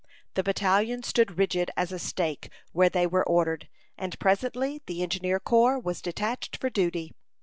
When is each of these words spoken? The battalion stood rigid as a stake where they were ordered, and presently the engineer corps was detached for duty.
The 0.33 0.41
battalion 0.41 1.03
stood 1.03 1.37
rigid 1.37 1.69
as 1.77 1.91
a 1.91 1.99
stake 1.99 2.49
where 2.71 2.89
they 2.89 3.05
were 3.05 3.23
ordered, 3.23 3.69
and 3.99 4.17
presently 4.17 4.81
the 4.87 5.03
engineer 5.03 5.39
corps 5.39 5.77
was 5.77 6.01
detached 6.01 6.57
for 6.57 6.71
duty. 6.71 7.13